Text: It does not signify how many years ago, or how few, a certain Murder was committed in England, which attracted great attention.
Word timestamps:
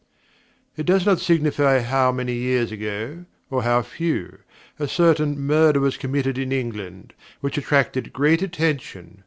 It 0.75 0.87
does 0.87 1.05
not 1.05 1.19
signify 1.19 1.81
how 1.81 2.11
many 2.11 2.33
years 2.33 2.71
ago, 2.71 3.25
or 3.51 3.61
how 3.61 3.83
few, 3.83 4.39
a 4.79 4.87
certain 4.87 5.39
Murder 5.39 5.79
was 5.79 5.95
committed 5.95 6.39
in 6.39 6.51
England, 6.51 7.13
which 7.39 7.55
attracted 7.55 8.11
great 8.11 8.41
attention. 8.41 9.19